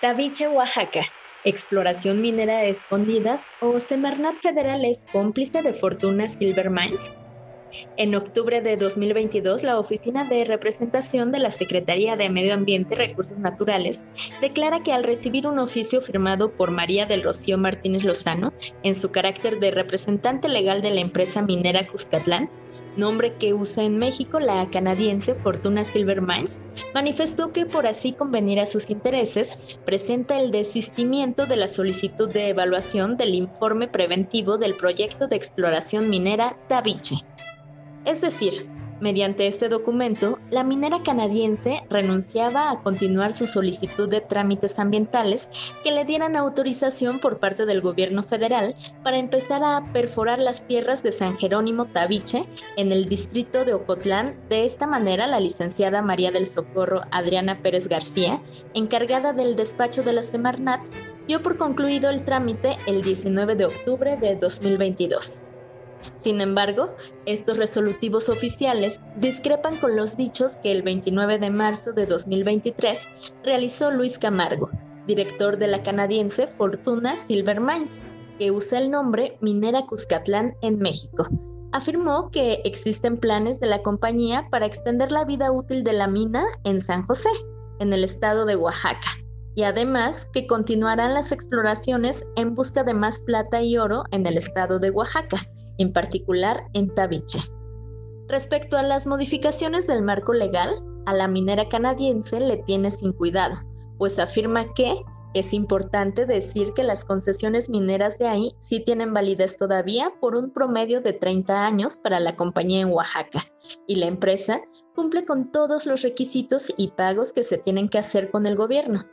[0.00, 1.00] Tabiche, Oaxaca.
[1.42, 7.14] Exploración minera de escondidas o Semarnat Federal es cómplice de Fortuna Silver Mines.
[7.96, 12.98] En octubre de 2022, la Oficina de Representación de la Secretaría de Medio Ambiente y
[12.98, 14.08] Recursos Naturales
[14.40, 18.52] declara que al recibir un oficio firmado por María del Rocío Martínez Lozano,
[18.82, 22.50] en su carácter de representante legal de la empresa minera Cuscatlán,
[22.96, 28.60] nombre que usa en México la canadiense Fortuna Silver Mines, manifestó que por así convenir
[28.60, 34.76] a sus intereses, presenta el desistimiento de la solicitud de evaluación del informe preventivo del
[34.76, 37.16] proyecto de exploración minera Tabiche.
[38.06, 44.78] Es decir, Mediante este documento, la minera canadiense renunciaba a continuar su solicitud de trámites
[44.78, 45.50] ambientales
[45.84, 51.02] que le dieran autorización por parte del gobierno federal para empezar a perforar las tierras
[51.02, 52.46] de San Jerónimo Tabiche
[52.78, 54.34] en el distrito de Ocotlán.
[54.48, 58.40] De esta manera, la licenciada María del Socorro Adriana Pérez García,
[58.72, 60.80] encargada del despacho de la Semarnat,
[61.28, 65.48] dio por concluido el trámite el 19 de octubre de 2022.
[66.16, 66.90] Sin embargo,
[67.26, 73.08] estos resolutivos oficiales discrepan con los dichos que el 29 de marzo de 2023
[73.44, 74.70] realizó Luis Camargo,
[75.06, 78.00] director de la canadiense Fortuna Silver Mines,
[78.38, 81.26] que usa el nombre Minera Cuscatlán en México.
[81.72, 86.44] Afirmó que existen planes de la compañía para extender la vida útil de la mina
[86.64, 87.28] en San José,
[87.78, 89.08] en el estado de Oaxaca,
[89.54, 94.36] y además que continuarán las exploraciones en busca de más plata y oro en el
[94.38, 95.38] estado de Oaxaca,
[95.78, 97.40] en particular en Tabiche.
[98.28, 103.56] Respecto a las modificaciones del marco legal, a la minera canadiense le tiene sin cuidado,
[103.98, 104.94] pues afirma que
[105.34, 110.50] es importante decir que las concesiones mineras de ahí sí tienen validez todavía por un
[110.50, 113.44] promedio de 30 años para la compañía en Oaxaca,
[113.86, 114.62] y la empresa
[114.94, 119.04] cumple con todos los requisitos y pagos que se tienen que hacer con el gobierno.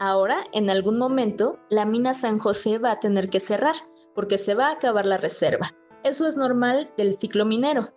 [0.00, 3.76] Ahora, en algún momento, la mina San José va a tener que cerrar
[4.14, 5.70] porque se va a acabar la reserva.
[6.02, 7.88] Eso es normal del ciclo minero.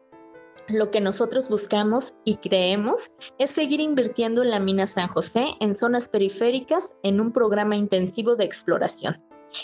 [0.70, 5.74] Lo que nosotros buscamos y creemos es seguir invirtiendo en la mina San José en
[5.74, 9.24] zonas periféricas en un programa intensivo de exploración.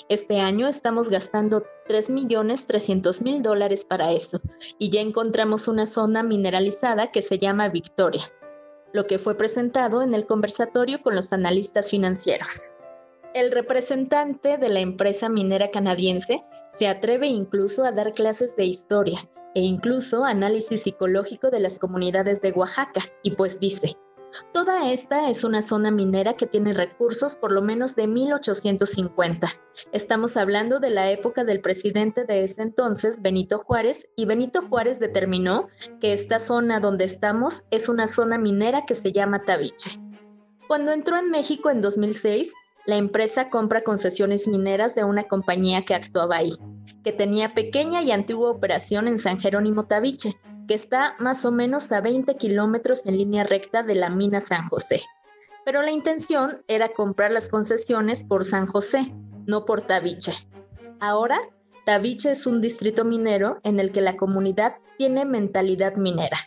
[0.09, 4.39] Este año estamos gastando 3.300.000 dólares para eso
[4.79, 8.23] y ya encontramos una zona mineralizada que se llama Victoria
[8.93, 12.75] lo que fue presentado en el conversatorio con los analistas financieros.
[13.33, 19.19] El representante de la empresa minera canadiense se atreve incluso a dar clases de historia
[19.55, 23.95] e incluso análisis psicológico de las comunidades de Oaxaca, y pues dice,
[24.53, 29.47] Toda esta es una zona minera que tiene recursos por lo menos de 1850.
[29.91, 34.99] Estamos hablando de la época del presidente de ese entonces, Benito Juárez, y Benito Juárez
[34.99, 39.91] determinó que esta zona donde estamos es una zona minera que se llama Tabiche.
[40.67, 42.53] Cuando entró en México en 2006,
[42.85, 46.53] la empresa compra concesiones mineras de una compañía que actuaba ahí,
[47.03, 50.33] que tenía pequeña y antigua operación en San Jerónimo Tabiche,
[50.67, 54.67] que está más o menos a 20 kilómetros en línea recta de la mina San
[54.69, 55.01] José.
[55.65, 59.13] Pero la intención era comprar las concesiones por San José,
[59.45, 60.33] no por Tabiche.
[60.99, 61.39] Ahora,
[61.85, 66.37] Tabiche es un distrito minero en el que la comunidad tiene mentalidad minera.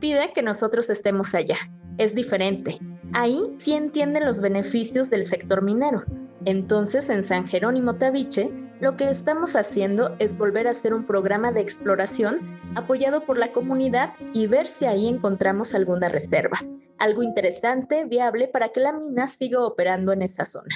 [0.00, 1.56] Pide que nosotros estemos allá.
[1.98, 2.78] Es diferente.
[3.12, 6.04] Ahí sí entienden los beneficios del sector minero.
[6.44, 8.50] Entonces, en San Jerónimo Tabiche,
[8.82, 13.52] lo que estamos haciendo es volver a hacer un programa de exploración apoyado por la
[13.52, 16.58] comunidad y ver si ahí encontramos alguna reserva,
[16.98, 20.74] algo interesante, viable para que la mina siga operando en esa zona.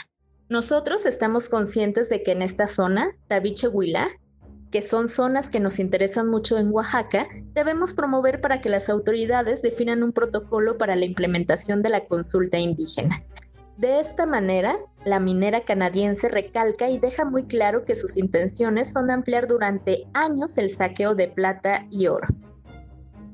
[0.49, 4.07] Nosotros estamos conscientes de que en esta zona, Tabiche Huila,
[4.71, 9.63] que son zonas que nos interesan mucho en Oaxaca, debemos promover para que las autoridades
[9.63, 13.19] definan un protocolo para la implementación de la consulta indígena.
[13.77, 19.11] De esta manera, la minera canadiense recalca y deja muy claro que sus intenciones son
[19.11, 22.27] ampliar durante años el saqueo de plata y oro.